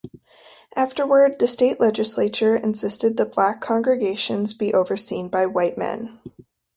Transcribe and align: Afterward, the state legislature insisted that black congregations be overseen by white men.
Afterward, 0.75 1.37
the 1.37 1.45
state 1.45 1.79
legislature 1.79 2.55
insisted 2.55 3.17
that 3.17 3.33
black 3.35 3.61
congregations 3.61 4.51
be 4.55 4.73
overseen 4.73 5.29
by 5.29 5.45
white 5.45 5.77
men. 5.77 6.19